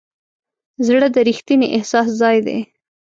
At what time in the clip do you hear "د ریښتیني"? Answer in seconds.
1.15-1.67